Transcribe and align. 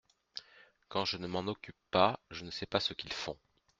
Quand 0.87 1.05
je 1.05 1.17
ne 1.17 1.27
m’en 1.27 1.41
occupe 1.45 1.75
pas 1.91 2.19
je 2.31 2.43
ne 2.43 2.49
sais 2.49 2.65
pas 2.65 2.79
ce 2.79 2.95
qu’ils 2.95 3.13
font. 3.13 3.37